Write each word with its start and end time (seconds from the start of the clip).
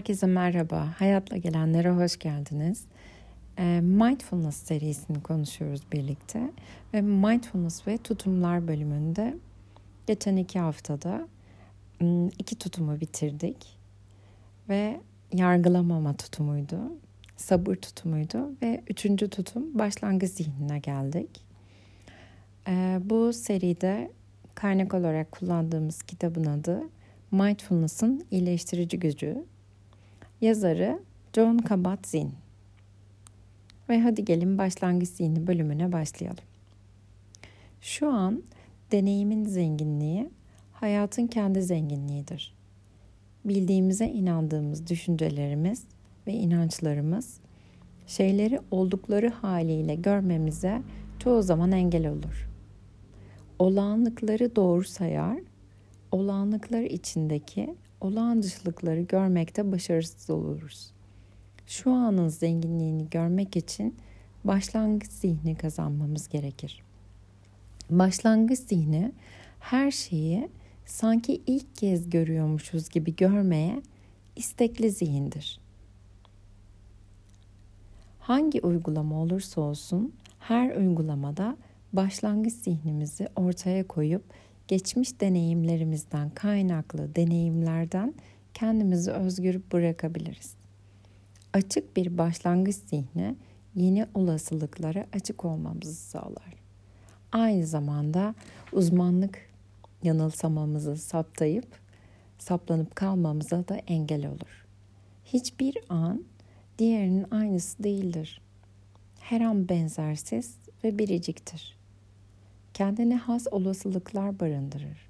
Herkese 0.00 0.26
merhaba. 0.26 0.88
Hayatla 0.98 1.36
gelenlere 1.36 1.90
hoş 1.90 2.18
geldiniz. 2.18 2.84
Ee, 3.58 3.80
mindfulness 3.80 4.56
serisini 4.56 5.22
konuşuyoruz 5.22 5.80
birlikte. 5.92 6.50
Ve 6.94 7.00
Mindfulness 7.00 7.86
ve 7.86 7.98
Tutumlar 7.98 8.68
bölümünde 8.68 9.36
geçen 10.06 10.36
iki 10.36 10.58
haftada 10.58 11.28
iki 12.38 12.58
tutumu 12.58 13.00
bitirdik. 13.00 13.78
Ve 14.68 15.00
yargılamama 15.32 16.16
tutumuydu, 16.16 16.80
sabır 17.36 17.74
tutumuydu 17.74 18.50
ve 18.62 18.82
üçüncü 18.88 19.30
tutum 19.30 19.78
başlangıç 19.78 20.30
zihnine 20.30 20.78
geldik. 20.78 21.44
Ee, 22.68 23.00
bu 23.04 23.32
seride 23.32 24.10
kaynak 24.54 24.94
olarak 24.94 25.32
kullandığımız 25.32 26.02
kitabın 26.02 26.44
adı 26.44 26.82
Mindfulness'ın 27.30 28.26
iyileştirici 28.30 28.98
gücü 28.98 29.44
Yazarı 30.40 30.98
John 31.32 31.58
Kabat-Zinn. 31.58 32.32
Ve 33.88 34.00
hadi 34.00 34.24
gelin 34.24 34.58
başlangıç 34.58 35.08
zihni 35.08 35.46
bölümüne 35.46 35.92
başlayalım. 35.92 36.44
Şu 37.80 38.08
an 38.08 38.42
deneyimin 38.92 39.44
zenginliği 39.44 40.30
hayatın 40.72 41.26
kendi 41.26 41.62
zenginliğidir. 41.62 42.54
Bildiğimize 43.44 44.06
inandığımız 44.06 44.86
düşüncelerimiz 44.86 45.84
ve 46.26 46.32
inançlarımız 46.32 47.40
şeyleri 48.06 48.60
oldukları 48.70 49.28
haliyle 49.28 49.94
görmemize 49.94 50.82
çoğu 51.18 51.42
zaman 51.42 51.72
engel 51.72 52.08
olur. 52.08 52.48
Olağanlıkları 53.58 54.56
doğru 54.56 54.84
sayar, 54.84 55.38
olağanlıklar 56.12 56.82
içindeki 56.82 57.74
olağan 58.00 58.42
dışılıkları 58.42 59.00
görmekte 59.00 59.72
başarısız 59.72 60.30
oluruz. 60.30 60.90
Şu 61.66 61.92
anın 61.92 62.28
zenginliğini 62.28 63.10
görmek 63.10 63.56
için 63.56 63.96
başlangıç 64.44 65.10
zihni 65.10 65.56
kazanmamız 65.56 66.28
gerekir. 66.28 66.82
Başlangıç 67.90 68.58
zihni 68.58 69.12
her 69.60 69.90
şeyi 69.90 70.48
sanki 70.86 71.42
ilk 71.46 71.76
kez 71.76 72.10
görüyormuşuz 72.10 72.88
gibi 72.88 73.16
görmeye 73.16 73.82
istekli 74.36 74.90
zihindir. 74.90 75.60
Hangi 78.20 78.60
uygulama 78.60 79.22
olursa 79.22 79.60
olsun 79.60 80.12
her 80.38 80.76
uygulamada 80.76 81.56
başlangıç 81.92 82.52
zihnimizi 82.52 83.28
ortaya 83.36 83.86
koyup 83.86 84.22
geçmiş 84.70 85.20
deneyimlerimizden 85.20 86.30
kaynaklı 86.30 87.14
deneyimlerden 87.14 88.14
kendimizi 88.54 89.10
özgür 89.10 89.60
bırakabiliriz. 89.72 90.54
Açık 91.52 91.96
bir 91.96 92.18
başlangıç 92.18 92.76
zihni 92.76 93.36
yeni 93.74 94.06
olasılıklara 94.14 95.06
açık 95.12 95.44
olmamızı 95.44 95.94
sağlar. 95.94 96.54
Aynı 97.32 97.66
zamanda 97.66 98.34
uzmanlık 98.72 99.50
yanılsamamızı 100.02 100.96
saptayıp 100.96 101.78
saplanıp 102.38 102.96
kalmamıza 102.96 103.68
da 103.68 103.76
engel 103.76 104.26
olur. 104.26 104.66
Hiçbir 105.24 105.78
an 105.88 106.24
diğerinin 106.78 107.26
aynısı 107.30 107.82
değildir. 107.82 108.40
Her 109.20 109.40
an 109.40 109.68
benzersiz 109.68 110.56
ve 110.84 110.98
biriciktir 110.98 111.79
kendine 112.80 113.16
has 113.16 113.46
olasılıklar 113.50 114.40
barındırır. 114.40 115.08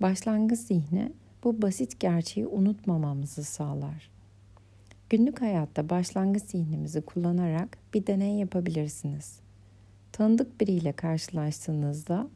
Başlangıç 0.00 0.58
zihni 0.60 1.12
bu 1.44 1.62
basit 1.62 2.00
gerçeği 2.00 2.46
unutmamamızı 2.46 3.44
sağlar. 3.44 4.10
Günlük 5.08 5.40
hayatta 5.40 5.88
başlangıç 5.88 6.42
zihnimizi 6.42 7.00
kullanarak 7.00 7.78
bir 7.94 8.06
deney 8.06 8.34
yapabilirsiniz. 8.38 9.40
Tanıdık 10.12 10.60
biriyle 10.60 10.92
karşılaştığınızda 10.92 12.28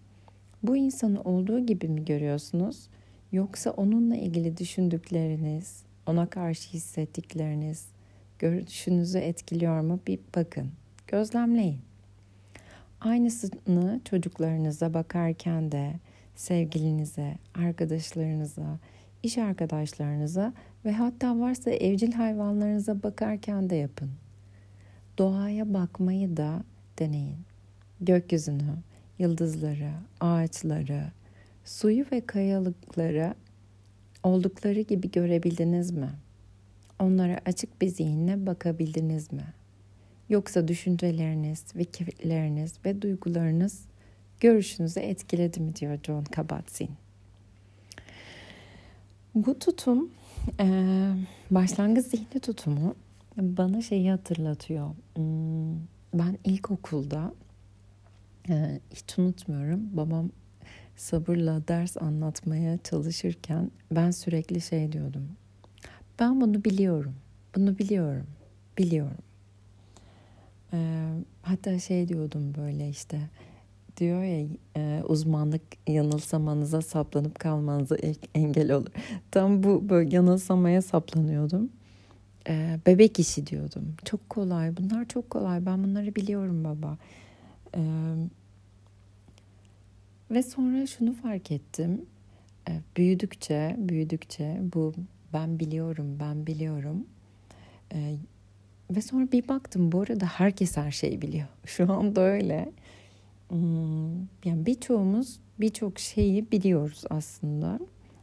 bu 0.62 0.76
insanı 0.76 1.20
olduğu 1.22 1.66
gibi 1.66 1.88
mi 1.88 2.04
görüyorsunuz 2.04 2.88
yoksa 3.32 3.70
onunla 3.70 4.16
ilgili 4.16 4.56
düşündükleriniz, 4.56 5.82
ona 6.06 6.26
karşı 6.26 6.70
hissettikleriniz 6.70 7.88
görüşünüzü 8.38 9.18
etkiliyor 9.18 9.80
mu 9.80 10.00
bir 10.06 10.20
bakın. 10.36 10.70
Gözlemleyin. 11.06 11.93
Aynısını 13.00 14.00
çocuklarınıza 14.04 14.94
bakarken 14.94 15.72
de 15.72 15.94
sevgilinize, 16.34 17.38
arkadaşlarınıza, 17.54 18.78
iş 19.22 19.38
arkadaşlarınıza 19.38 20.52
ve 20.84 20.92
hatta 20.92 21.38
varsa 21.40 21.70
evcil 21.70 22.12
hayvanlarınıza 22.12 23.02
bakarken 23.02 23.70
de 23.70 23.76
yapın. 23.76 24.10
Doğaya 25.18 25.74
bakmayı 25.74 26.36
da 26.36 26.62
deneyin. 26.98 27.38
Gökyüzünü, 28.00 28.76
yıldızları, 29.18 29.90
ağaçları, 30.20 31.02
suyu 31.64 32.04
ve 32.12 32.20
kayalıkları 32.20 33.34
oldukları 34.22 34.80
gibi 34.80 35.10
görebildiniz 35.10 35.90
mi? 35.90 36.10
Onlara 36.98 37.40
açık 37.46 37.82
bir 37.82 37.88
zihinle 37.88 38.46
bakabildiniz 38.46 39.32
mi?'' 39.32 39.63
Yoksa 40.28 40.68
düşünceleriniz, 40.68 41.64
fikirleriniz 41.72 42.74
ve 42.84 43.02
duygularınız 43.02 43.84
görüşünüzü 44.40 45.00
etkiledi 45.00 45.60
mi 45.60 45.76
diyor 45.76 45.98
John 46.02 46.24
Kabat-Zinn. 46.24 46.90
Bu 49.34 49.58
tutum 49.58 50.10
e, 50.60 50.66
başlangıç 51.50 52.06
zihni 52.06 52.40
tutumu 52.40 52.94
bana 53.36 53.82
şeyi 53.82 54.10
hatırlatıyor. 54.10 54.90
Hmm, 55.16 55.74
ben 56.14 56.38
ilkokulda 56.44 57.34
e, 58.48 58.80
hiç 58.90 59.18
unutmuyorum 59.18 59.96
babam 59.96 60.30
sabırla 60.96 61.68
ders 61.68 61.96
anlatmaya 61.96 62.78
çalışırken 62.78 63.70
ben 63.90 64.10
sürekli 64.10 64.60
şey 64.60 64.92
diyordum. 64.92 65.28
Ben 66.18 66.40
bunu 66.40 66.64
biliyorum. 66.64 67.14
Bunu 67.56 67.78
biliyorum. 67.78 68.26
Biliyorum. 68.78 69.18
E, 70.74 71.08
hatta 71.42 71.78
şey 71.78 72.08
diyordum 72.08 72.54
böyle 72.58 72.88
işte 72.88 73.20
diyor 73.96 74.22
ya 74.22 74.46
e, 74.76 75.02
uzmanlık 75.02 75.62
yanılsamanıza 75.88 76.82
saplanıp 76.82 77.38
kalmanıza 77.38 77.96
engel 78.34 78.72
olur. 78.72 78.90
Tam 79.30 79.62
bu 79.62 79.88
böyle 79.88 80.14
yanılsamaya 80.16 80.82
saplanıyordum. 80.82 81.70
E, 82.48 82.78
bebek 82.86 83.18
işi 83.18 83.46
diyordum. 83.46 83.94
Çok 84.04 84.30
kolay. 84.30 84.76
Bunlar 84.76 85.08
çok 85.08 85.30
kolay. 85.30 85.66
Ben 85.66 85.84
bunları 85.84 86.14
biliyorum 86.14 86.64
baba. 86.64 86.98
E, 87.74 87.80
ve 90.30 90.42
sonra 90.42 90.86
şunu 90.86 91.12
fark 91.12 91.50
ettim. 91.50 92.06
E, 92.68 92.80
büyüdükçe, 92.96 93.76
büyüdükçe 93.78 94.60
bu 94.74 94.94
ben 95.32 95.58
biliyorum, 95.60 96.16
ben 96.20 96.46
biliyorum. 96.46 97.06
E, 97.94 98.16
ve 98.90 99.02
sonra 99.02 99.32
bir 99.32 99.48
baktım 99.48 99.92
bu 99.92 100.00
arada 100.00 100.26
herkes 100.26 100.76
her 100.76 100.90
şeyi 100.90 101.22
biliyor. 101.22 101.46
Şu 101.64 101.92
anda 101.92 102.20
öyle. 102.20 102.72
Hmm, 103.48 104.20
yani 104.20 104.66
birçoğumuz 104.66 105.40
birçok 105.60 105.98
şeyi 105.98 106.50
biliyoruz 106.50 107.04
aslında. 107.10 107.78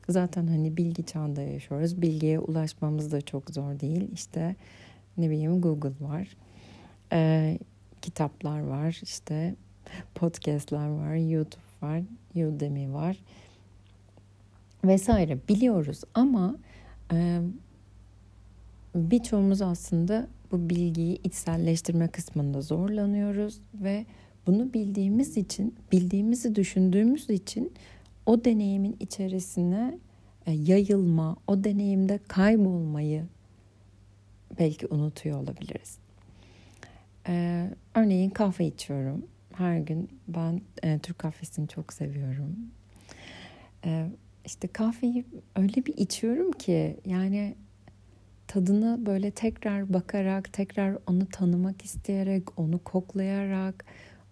Zaten 0.09 0.47
hani 0.47 0.77
bilgi 0.77 1.05
çağında 1.05 1.41
yaşıyoruz. 1.41 2.01
Bilgiye 2.01 2.39
ulaşmamız 2.39 3.11
da 3.11 3.21
çok 3.21 3.50
zor 3.50 3.79
değil. 3.79 4.09
İşte 4.13 4.55
ne 5.17 5.29
bileyim 5.29 5.61
Google 5.61 5.94
var. 6.00 6.27
Ee, 7.13 7.59
kitaplar 8.01 8.59
var. 8.59 9.00
İşte 9.03 9.55
podcastlar 10.16 10.88
var. 10.88 11.16
YouTube 11.16 11.62
var. 11.81 12.01
Udemy 12.36 12.94
var. 12.94 13.18
Vesaire 14.83 15.38
biliyoruz 15.50 16.01
ama 16.13 16.56
e, 17.13 17.41
birçoğumuz 18.95 19.62
aslında 19.62 20.27
bu 20.51 20.69
bilgiyi 20.69 21.21
içselleştirme 21.24 22.07
kısmında 22.07 22.62
zorlanıyoruz 22.62 23.62
ve 23.74 24.06
bunu 24.48 24.74
bildiğimiz 24.74 25.38
için, 25.38 25.75
bildiğimizi 25.92 26.56
düşündüğümüz 26.56 27.30
için 27.30 27.74
o 28.25 28.45
deneyimin 28.45 28.98
içerisine 29.00 30.00
e, 30.45 30.51
yayılma, 30.51 31.36
o 31.48 31.63
deneyimde 31.63 32.19
kaybolmayı 32.27 33.25
belki 34.59 34.88
unutuyor 34.88 35.39
olabiliriz. 35.44 35.98
Ee, 37.27 37.69
örneğin 37.95 38.30
kahve 38.30 38.65
içiyorum. 38.65 39.25
Her 39.53 39.77
gün 39.77 40.09
ben 40.27 40.62
e, 40.83 41.00
Türk 41.00 41.19
kahvesini 41.19 41.68
çok 41.68 41.94
seviyorum. 41.94 42.56
Ee, 43.86 44.07
işte 44.45 44.68
kahveyi 44.68 45.25
öyle 45.56 45.86
bir 45.86 45.98
içiyorum 45.98 46.51
ki 46.51 46.98
yani 47.06 47.56
tadını 48.51 49.06
böyle 49.06 49.31
tekrar 49.31 49.94
bakarak, 49.94 50.53
tekrar 50.53 50.98
onu 51.07 51.25
tanımak 51.25 51.86
isteyerek, 51.86 52.59
onu 52.59 52.80
koklayarak, 52.80 53.86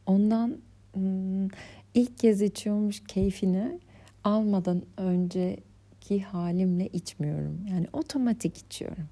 ondan 0.05 0.57
hmm, 0.93 1.47
ilk 1.93 2.17
kez 2.17 2.41
içiyormuş 2.41 3.03
keyfini 3.07 3.79
almadan 4.23 4.81
önceki 4.97 6.21
halimle 6.21 6.87
içmiyorum. 6.87 7.65
Yani 7.71 7.87
otomatik 7.93 8.57
içiyorum. 8.57 9.05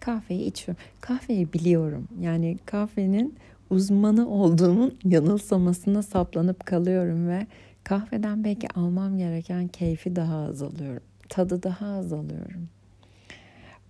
kahveyi 0.00 0.44
içiyorum. 0.44 0.84
Kahveyi 1.00 1.52
biliyorum. 1.52 2.08
Yani 2.20 2.58
kahvenin 2.66 3.34
uzmanı 3.70 4.28
olduğumun 4.28 4.98
yanılsamasına 5.04 6.02
saplanıp 6.02 6.66
kalıyorum 6.66 7.28
ve 7.28 7.46
kahveden 7.84 8.44
belki 8.44 8.68
almam 8.68 9.18
gereken 9.18 9.68
keyfi 9.68 10.16
daha 10.16 10.36
az 10.36 10.62
alıyorum. 10.62 11.02
Tadı 11.28 11.62
daha 11.62 11.86
az 11.86 12.12
alıyorum. 12.12 12.68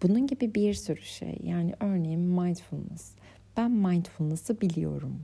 Bunun 0.02 0.26
gibi 0.26 0.54
bir 0.54 0.74
sürü 0.74 1.02
şey. 1.02 1.38
Yani 1.42 1.74
örneğin 1.80 2.20
mindfulness. 2.20 3.12
Ben 3.56 3.70
mindfulness'ı 3.70 4.60
biliyorum. 4.60 5.22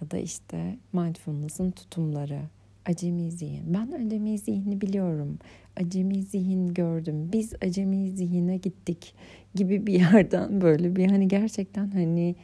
Ya 0.00 0.10
da 0.10 0.18
işte 0.18 0.78
mindfulness'ın 0.92 1.70
tutumları, 1.70 2.40
acemi 2.86 3.30
zihin. 3.30 3.74
Ben 3.74 3.92
acemi 3.92 4.38
zihni 4.38 4.80
biliyorum. 4.80 5.38
Acemi 5.76 6.22
zihin 6.22 6.74
gördüm. 6.74 7.32
Biz 7.32 7.52
acemi 7.62 8.10
zihine 8.10 8.56
gittik 8.56 9.14
gibi 9.54 9.86
bir 9.86 9.92
yerden 10.00 10.60
böyle 10.60 10.96
bir 10.96 11.10
hani 11.10 11.28
gerçekten 11.28 11.90
hani 11.90 12.36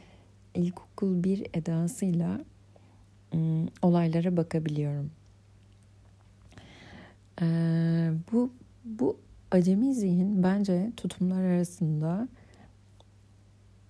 ilkokul 0.55 1.23
bir 1.23 1.45
edasıyla 1.53 2.41
ım, 3.33 3.69
olaylara 3.81 4.37
bakabiliyorum. 4.37 5.11
Ee, 7.41 8.11
bu 8.31 8.51
bu 8.85 9.17
acemi 9.51 9.93
zihin 9.93 10.43
bence 10.43 10.91
tutumlar 10.97 11.43
arasında 11.43 12.27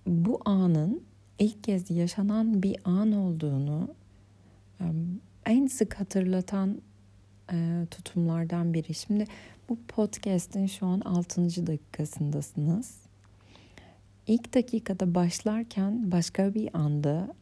bu 0.06 0.40
anın 0.44 1.02
ilk 1.38 1.64
kez 1.64 1.90
yaşanan 1.90 2.62
bir 2.62 2.76
an 2.84 3.12
olduğunu 3.12 3.94
en 5.46 5.66
sık 5.66 5.94
hatırlatan 5.94 6.82
e, 7.52 7.86
tutumlardan 7.90 8.74
biri. 8.74 8.94
Şimdi 8.94 9.24
bu 9.68 9.78
podcast'in 9.88 10.66
şu 10.66 10.86
an 10.86 11.00
6. 11.00 11.66
dakikasındasınız. 11.66 13.02
İlk 14.26 14.54
dakikada 14.54 15.14
başlarken 15.14 16.12
başka 16.12 16.54
bir 16.54 16.76
anda 16.76 17.34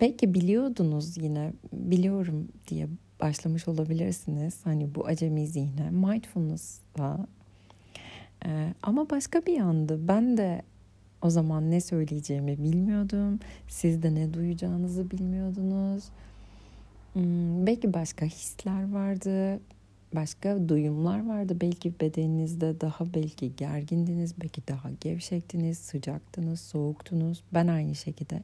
belki 0.00 0.34
biliyordunuz 0.34 1.16
yine 1.16 1.52
biliyorum 1.72 2.48
diye 2.68 2.88
başlamış 3.20 3.68
olabilirsiniz. 3.68 4.60
Hani 4.64 4.94
bu 4.94 5.06
acemi 5.06 5.46
zihne, 5.46 5.90
mindfulness'la. 5.90 7.26
E, 8.46 8.74
ama 8.82 9.10
başka 9.10 9.46
bir 9.46 9.60
anda 9.60 10.08
ben 10.08 10.36
de 10.36 10.62
o 11.22 11.30
zaman 11.30 11.70
ne 11.70 11.80
söyleyeceğimi 11.80 12.58
bilmiyordum. 12.58 13.40
Siz 13.68 14.02
de 14.02 14.14
ne 14.14 14.34
duyacağınızı 14.34 15.10
bilmiyordunuz. 15.10 16.04
Hmm, 17.12 17.66
belki 17.66 17.94
başka 17.94 18.26
hisler 18.26 18.92
vardı. 18.92 19.60
Başka 20.14 20.68
duyumlar 20.68 21.26
vardı. 21.26 21.56
Belki 21.60 22.00
bedeninizde 22.00 22.80
daha 22.80 23.14
belki 23.14 23.56
gergindiniz. 23.56 24.40
Belki 24.40 24.62
daha 24.68 24.90
gevşektiniz, 25.00 25.78
sıcaktınız, 25.78 26.60
soğuktunuz. 26.60 27.42
Ben 27.54 27.66
aynı 27.66 27.94
şekilde 27.94 28.42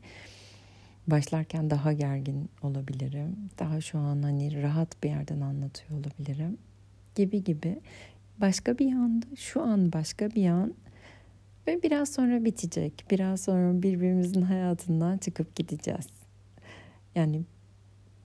başlarken 1.07 1.71
daha 1.71 1.93
gergin 1.93 2.51
olabilirim. 2.63 3.37
Daha 3.59 3.81
şu 3.81 3.99
an 3.99 4.23
hani 4.23 4.63
rahat 4.63 5.03
bir 5.03 5.09
yerden 5.09 5.41
anlatıyor 5.41 6.01
olabilirim. 6.01 6.59
Gibi 7.15 7.45
gibi. 7.45 7.81
Başka 8.41 8.79
bir 8.79 8.93
anda, 8.93 9.27
şu 9.37 9.63
an 9.63 9.93
başka 9.93 10.31
bir 10.31 10.47
an 10.47 10.75
ve 11.67 11.83
biraz 11.83 12.13
sonra 12.13 12.45
bitecek. 12.45 13.05
Biraz 13.11 13.41
sonra 13.41 13.83
birbirimizin 13.83 14.43
hayatından 14.43 15.19
çıkıp 15.19 15.57
gideceğiz. 15.57 16.07
Yani 17.15 17.43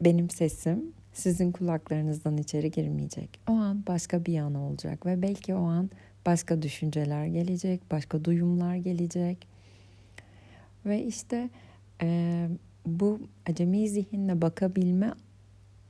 benim 0.01 0.29
sesim 0.29 0.83
sizin 1.13 1.51
kulaklarınızdan 1.51 2.37
içeri 2.37 2.71
girmeyecek. 2.71 3.39
O 3.49 3.51
an 3.51 3.83
başka 3.87 4.25
bir 4.25 4.39
an 4.39 4.55
olacak 4.55 5.05
ve 5.05 5.21
belki 5.21 5.55
o 5.55 5.63
an 5.63 5.89
başka 6.25 6.61
düşünceler 6.61 7.25
gelecek, 7.25 7.91
başka 7.91 8.25
duyumlar 8.25 8.75
gelecek. 8.75 9.47
Ve 10.85 11.03
işte 11.03 11.49
bu 12.87 13.19
acemi 13.49 13.89
zihinle 13.89 14.41
bakabilme 14.41 15.13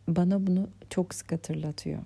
bana 0.07 0.47
bunu 0.47 0.69
çok 0.89 1.13
sık 1.13 1.31
hatırlatıyor. 1.31 2.01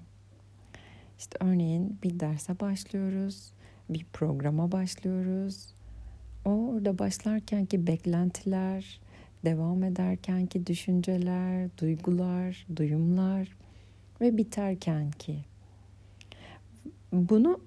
İşte 1.20 1.38
örneğin 1.42 2.00
bir 2.04 2.20
derse 2.20 2.60
başlıyoruz 2.60 3.52
bir 3.94 4.06
programa 4.14 4.72
başlıyoruz. 4.72 5.74
Orada 6.46 7.00
başlarken 7.00 7.66
ki 7.66 7.88
beklentiler, 7.88 9.00
devam 9.46 9.84
ederken 9.84 10.46
ki 10.46 10.68
düşünceler, 10.68 11.70
duygular, 11.78 12.68
duyumlar 12.76 13.48
ve 14.22 14.38
biterken 14.38 15.12
ki. 15.12 15.40
Bunu 17.14 17.60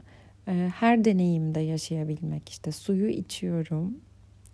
e, 0.49 0.73
her 0.75 1.05
deneyimde 1.05 1.61
yaşayabilmek 1.61 2.49
işte 2.49 2.73
suyu 2.73 3.09
içiyorum, 3.09 3.99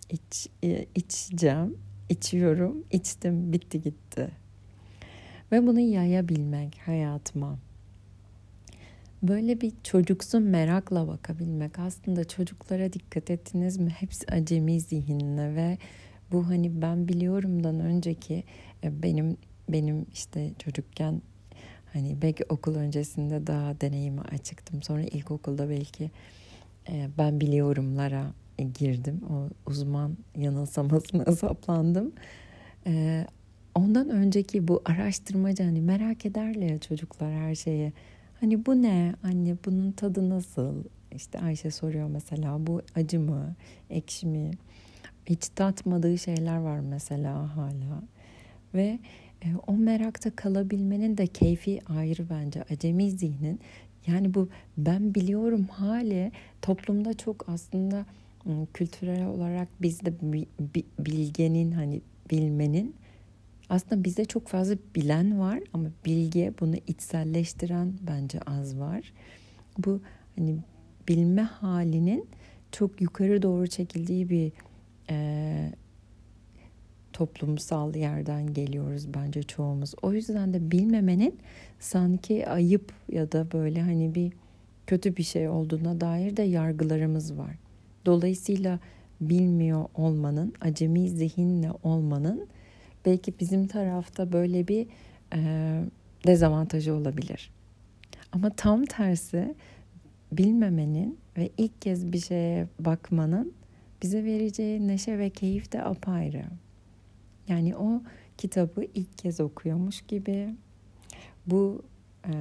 iç, 0.09 0.47
e, 0.63 0.85
içeceğim, 0.95 1.77
içiyorum, 2.11 2.83
içtim, 2.91 3.53
bitti 3.53 3.81
gitti. 3.81 4.31
Ve 5.51 5.67
bunu 5.67 5.79
yayabilmek 5.79 6.77
hayatıma 6.85 7.57
böyle 9.23 9.61
bir 9.61 9.71
çocuksu 9.83 10.39
merakla 10.39 11.07
bakabilmek. 11.07 11.79
Aslında 11.79 12.27
çocuklara 12.27 12.93
dikkat 12.93 13.29
ettiniz 13.29 13.77
mi? 13.77 13.89
Hepsi 13.89 14.25
acemi 14.31 14.81
zihinle 14.81 15.55
ve 15.55 15.77
bu 16.31 16.47
hani 16.47 16.81
ben 16.81 17.07
biliyorumdan 17.07 17.79
önceki 17.79 18.43
e, 18.83 19.03
benim 19.03 19.37
benim 19.69 20.05
işte 20.13 20.51
çocukken 20.59 21.21
hani 21.93 22.21
belki 22.21 22.43
okul 22.49 22.75
öncesinde 22.75 23.47
daha 23.47 23.81
deneyime 23.81 24.21
açıktım. 24.21 24.83
Sonra 24.83 25.01
ilkokulda 25.01 25.69
belki 25.69 26.11
e, 26.89 27.09
ben 27.17 27.41
biliyorumlara 27.41 28.33
girdim. 28.63 29.21
O 29.29 29.49
uzman 29.69 30.17
yanılsamasına 30.37 31.25
saplandım. 31.35 32.11
E, 32.87 33.25
ondan 33.75 34.09
önceki 34.09 34.67
bu 34.67 34.81
araştırmacı 34.85 35.63
hani 35.63 35.81
merak 35.81 36.25
ederler 36.25 36.69
ya 36.69 36.79
çocuklar 36.79 37.33
her 37.33 37.55
şeye 37.55 37.93
Hani 38.41 38.65
bu 38.65 38.81
ne? 38.81 39.13
Anne 39.23 39.55
bunun 39.65 39.91
tadı 39.91 40.29
nasıl? 40.29 40.83
İşte 41.15 41.39
Ayşe 41.39 41.71
soruyor 41.71 42.09
mesela 42.09 42.67
bu 42.67 42.81
acı 42.95 43.19
mı? 43.19 43.55
Ekşi 43.89 44.27
mi? 44.27 44.51
Hiç 45.25 45.49
tatmadığı 45.49 46.17
şeyler 46.17 46.57
var 46.57 46.79
mesela 46.79 47.55
hala. 47.55 48.03
Ve 48.73 48.99
e, 49.43 49.47
o 49.67 49.73
merakta 49.73 50.35
kalabilmenin 50.35 51.17
de 51.17 51.27
keyfi 51.27 51.79
ayrı 51.85 52.29
bence. 52.29 52.63
Acemi 52.63 53.11
zihnin 53.11 53.59
yani 54.07 54.33
bu 54.33 54.49
ben 54.77 55.15
biliyorum 55.15 55.63
hali 55.63 56.31
toplumda 56.61 57.13
çok 57.13 57.49
aslında 57.49 58.05
kültürel 58.73 59.27
olarak 59.27 59.67
bizde 59.81 60.13
bilgenin 60.99 61.71
hani 61.71 62.01
bilmenin 62.31 62.95
aslında 63.69 64.03
bizde 64.03 64.25
çok 64.25 64.47
fazla 64.47 64.75
bilen 64.95 65.39
var 65.39 65.59
ama 65.73 65.89
bilge 66.05 66.53
bunu 66.59 66.75
içselleştiren 66.87 67.93
bence 68.01 68.39
az 68.39 68.79
var. 68.79 69.13
Bu 69.77 70.01
hani 70.37 70.57
bilme 71.07 71.41
halinin 71.41 72.27
çok 72.71 73.01
yukarı 73.01 73.41
doğru 73.41 73.67
çekildiği 73.67 74.29
bir 74.29 74.51
e, 75.09 75.71
toplumsal 77.13 77.95
yerden 77.95 78.53
geliyoruz 78.53 79.13
bence 79.13 79.43
çoğumuz. 79.43 79.93
O 80.01 80.13
yüzden 80.13 80.53
de 80.53 80.71
bilmemenin 80.71 81.39
sanki 81.79 82.47
ayıp 82.47 82.93
ya 83.09 83.31
da 83.31 83.51
böyle 83.51 83.81
hani 83.81 84.15
bir 84.15 84.33
kötü 84.87 85.17
bir 85.17 85.23
şey 85.23 85.49
olduğuna 85.49 86.01
dair 86.01 86.37
de 86.37 86.43
yargılarımız 86.43 87.37
var. 87.37 87.55
Dolayısıyla 88.05 88.79
bilmiyor 89.21 89.85
olmanın, 89.95 90.53
acemi 90.61 91.09
zihinle 91.09 91.71
olmanın 91.83 92.47
belki 93.05 93.39
bizim 93.39 93.67
tarafta 93.67 94.33
böyle 94.33 94.67
bir 94.67 94.87
e, 95.33 95.39
dezavantajı 96.27 96.93
olabilir. 96.93 97.51
Ama 98.31 98.49
tam 98.49 98.85
tersi 98.85 99.55
bilmemenin 100.31 101.19
ve 101.37 101.49
ilk 101.57 101.81
kez 101.81 102.11
bir 102.11 102.19
şeye 102.19 102.67
bakmanın 102.79 103.53
bize 104.01 104.23
vereceği 104.23 104.87
neşe 104.87 105.19
ve 105.19 105.29
keyif 105.29 105.71
de 105.71 105.83
apayrı. 105.83 106.43
Yani 107.47 107.75
o 107.75 108.01
kitabı 108.37 108.83
ilk 108.93 109.17
kez 109.17 109.39
okuyormuş 109.39 110.01
gibi 110.01 110.55
bu 111.47 111.81
e, 112.27 112.33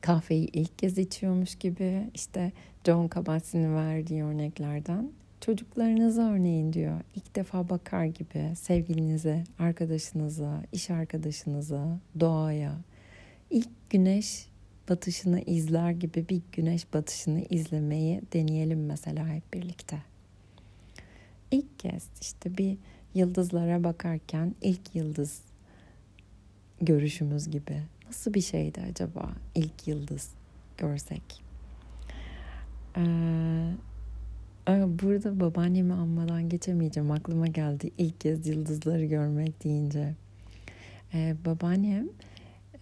kahveyi 0.00 0.48
ilk 0.52 0.78
kez 0.78 0.98
içiyormuş 0.98 1.54
gibi 1.54 2.10
işte 2.14 2.52
John 2.88 3.08
Kabat-Zinn'in 3.08 3.74
verdiği 3.74 4.24
örneklerden 4.24 5.12
Çocuklarınıza 5.40 6.22
örneğin 6.22 6.72
diyor. 6.72 7.00
İlk 7.16 7.36
defa 7.36 7.68
bakar 7.68 8.04
gibi 8.04 8.56
sevgilinize, 8.56 9.44
arkadaşınıza, 9.58 10.62
iş 10.72 10.90
arkadaşınıza, 10.90 11.98
doğaya. 12.20 12.74
ilk 13.50 13.90
güneş 13.90 14.46
batışını 14.88 15.40
izler 15.40 15.90
gibi 15.90 16.28
bir 16.28 16.42
güneş 16.52 16.94
batışını 16.94 17.40
izlemeyi 17.50 18.22
deneyelim 18.32 18.86
mesela 18.86 19.28
hep 19.28 19.54
birlikte. 19.54 19.98
İlk 21.50 21.78
kez 21.78 22.06
işte 22.20 22.58
bir 22.58 22.76
yıldızlara 23.14 23.84
bakarken 23.84 24.54
ilk 24.62 24.94
yıldız 24.94 25.42
görüşümüz 26.80 27.50
gibi. 27.50 27.82
Nasıl 28.06 28.34
bir 28.34 28.40
şeydi 28.40 28.80
acaba 28.80 29.32
ilk 29.54 29.88
yıldız 29.88 30.30
görsek? 30.78 31.47
Ee, 32.98 33.72
burada 35.02 35.40
babaannemi 35.40 35.92
anmadan 35.92 36.48
geçemeyeceğim. 36.48 37.10
Aklıma 37.10 37.46
geldi 37.46 37.90
ilk 37.98 38.20
kez 38.20 38.46
yıldızları 38.46 39.04
görmek 39.04 39.64
deyince. 39.64 40.14
Ee, 41.14 41.36
babaannem 41.44 42.08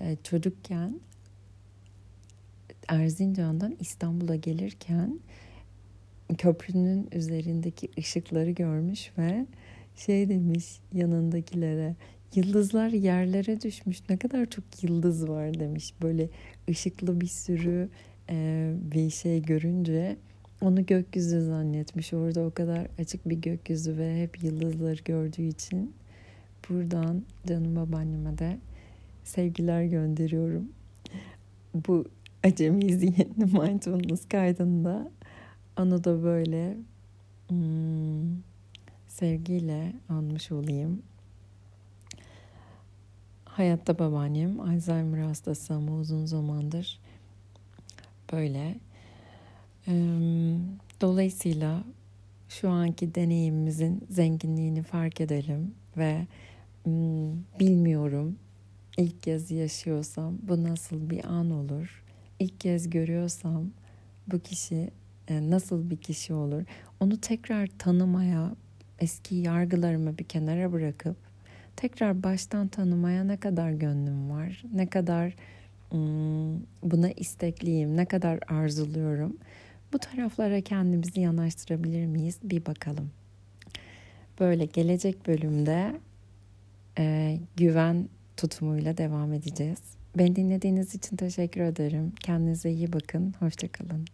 e, 0.01 0.17
çocukken 0.23 1.01
Erzincan'dan 2.89 3.77
İstanbul'a 3.81 4.37
gelirken 4.37 5.21
köprünün 6.39 7.09
üzerindeki 7.13 7.91
ışıkları 7.99 8.51
görmüş 8.51 9.13
ve 9.19 9.47
şey 9.97 10.29
demiş 10.29 10.81
yanındakilere 10.93 11.95
yıldızlar 12.35 12.89
yerlere 12.89 13.61
düşmüş 13.61 14.03
ne 14.09 14.17
kadar 14.17 14.47
çok 14.47 14.65
yıldız 14.83 15.29
var 15.29 15.61
demiş 15.61 15.95
böyle 16.03 16.29
ışıklı 16.71 17.21
bir 17.21 17.27
sürü 17.27 17.89
e, 18.31 18.73
bir 18.93 19.11
şey 19.11 19.43
görünce 19.43 20.17
onu 20.61 20.87
gökyüzü 20.87 21.45
zannetmiş. 21.45 22.13
Orada 22.13 22.41
o 22.41 22.51
kadar 22.51 22.87
açık 22.99 23.29
bir 23.29 23.37
gökyüzü 23.37 23.99
ve 23.99 24.23
hep 24.23 24.43
yıldızları 24.45 25.03
gördüğü 25.05 25.43
için 25.43 25.95
buradan 26.69 27.23
canım 27.47 27.77
babaanneme 27.77 28.39
de 28.39 28.59
sevgiler 29.25 29.85
gönderiyorum. 29.85 30.69
Bu 31.75 32.05
acemi 32.45 32.93
zihinli 32.93 33.45
mindfulness 33.59 34.29
kaydında 34.29 35.11
onu 35.79 36.05
da 36.05 36.23
böyle 36.23 36.77
hmm, 37.49 38.43
sevgiyle 39.09 39.93
anmış 40.09 40.53
olayım. 40.53 41.03
Hayatta 43.45 43.99
babaannem 43.99 44.61
Alzheimer 44.61 45.19
hastası 45.19 45.75
ama 45.75 45.93
uzun 45.93 46.27
zamandır 46.27 47.01
böyle. 48.33 48.75
Dolayısıyla 51.01 51.85
şu 52.49 52.71
anki 52.71 53.15
deneyimimizin 53.15 54.05
zenginliğini 54.11 54.83
fark 54.83 55.21
edelim 55.21 55.75
ve 55.97 56.27
bilmiyorum 57.61 58.39
ilk 58.97 59.23
kez 59.23 59.51
yaşıyorsam 59.51 60.39
bu 60.43 60.65
nasıl 60.65 61.11
bir 61.11 61.25
an 61.25 61.51
olur? 61.51 62.03
İlk 62.39 62.61
kez 62.61 62.91
görüyorsam 62.91 63.71
bu 64.27 64.39
kişi 64.39 64.91
e, 65.29 65.51
nasıl 65.51 65.91
bir 65.91 65.97
kişi 65.97 66.35
olur? 66.35 66.63
Onu 67.01 67.21
tekrar 67.21 67.69
tanımaya, 67.79 68.55
eski 68.99 69.35
yargılarımı 69.35 70.19
bir 70.19 70.25
kenara 70.25 70.73
bırakıp 70.73 71.17
tekrar 71.77 72.23
baştan 72.23 72.69
tanımaya 72.69 73.25
ne 73.25 73.37
kadar 73.37 73.71
gönlüm 73.71 74.31
var, 74.31 74.63
ne 74.75 74.87
kadar 74.87 75.35
buna 76.83 77.11
istekliyim, 77.11 77.97
ne 77.97 78.07
kadar 78.07 78.39
arzuluyorum. 78.49 79.37
Bu 79.93 79.99
taraflara 79.99 80.61
kendimizi 80.61 81.21
yanaştırabilir 81.21 82.07
miyiz? 82.07 82.39
Bir 82.43 82.67
bakalım. 82.67 83.11
Böyle 84.41 84.65
gelecek 84.65 85.27
bölümde 85.27 86.01
e, 86.99 87.37
güven 87.57 88.09
tutumuyla 88.37 88.97
devam 88.97 89.33
edeceğiz. 89.33 89.79
Beni 90.19 90.37
dinlediğiniz 90.37 90.95
için 90.95 91.17
teşekkür 91.17 91.61
ederim. 91.61 92.13
Kendinize 92.21 92.71
iyi 92.71 92.93
bakın. 92.93 93.35
Hoşçakalın. 93.39 94.07